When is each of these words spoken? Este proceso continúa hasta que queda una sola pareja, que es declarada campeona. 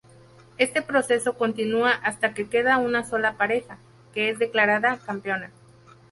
Este 0.57 0.81
proceso 0.81 1.37
continúa 1.37 1.91
hasta 1.91 2.33
que 2.33 2.49
queda 2.49 2.79
una 2.79 3.03
sola 3.03 3.37
pareja, 3.37 3.77
que 4.15 4.31
es 4.31 4.39
declarada 4.39 4.97
campeona. 4.97 5.51